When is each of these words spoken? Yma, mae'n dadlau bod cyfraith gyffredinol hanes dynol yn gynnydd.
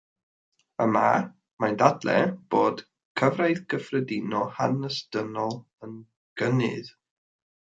Yma, 0.85 1.03
mae'n 1.63 1.75
dadlau 1.81 2.31
bod 2.55 2.81
cyfraith 3.21 3.61
gyffredinol 3.75 4.49
hanes 4.57 4.99
dynol 5.17 5.55
yn 5.89 5.95
gynnydd. 6.43 6.91